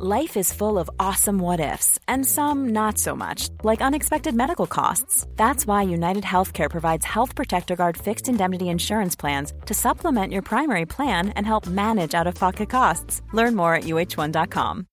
Life 0.00 0.36
is 0.36 0.52
full 0.52 0.78
of 0.78 0.88
awesome 1.00 1.40
what 1.40 1.58
ifs, 1.58 1.98
and 2.06 2.24
some 2.24 2.68
not 2.68 2.98
so 2.98 3.16
much, 3.16 3.48
like 3.64 3.82
unexpected 3.82 4.32
medical 4.32 4.68
costs. 4.68 5.26
That's 5.34 5.66
why 5.66 5.82
United 5.82 6.22
Healthcare 6.22 6.70
provides 6.70 7.04
Health 7.04 7.34
Protector 7.34 7.74
Guard 7.74 7.96
fixed 7.96 8.28
indemnity 8.28 8.68
insurance 8.68 9.16
plans 9.16 9.52
to 9.66 9.74
supplement 9.74 10.32
your 10.32 10.42
primary 10.42 10.86
plan 10.86 11.30
and 11.30 11.44
help 11.44 11.66
manage 11.66 12.14
out 12.14 12.28
of 12.28 12.36
pocket 12.36 12.70
costs. 12.70 13.22
Learn 13.32 13.56
more 13.56 13.74
at 13.74 13.84
uh1.com. 13.84 14.86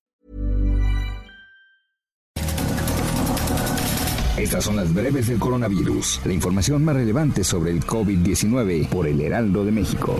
Estas 4.37 4.63
son 4.63 4.75
las 4.77 4.91
breves 4.91 5.27
del 5.27 5.37
coronavirus, 5.37 6.21
la 6.25 6.33
información 6.33 6.83
más 6.83 6.95
relevante 6.95 7.43
sobre 7.43 7.69
el 7.69 7.85
COVID-19 7.85 8.87
por 8.89 9.05
el 9.05 9.21
Heraldo 9.21 9.65
de 9.65 9.71
México. 9.71 10.19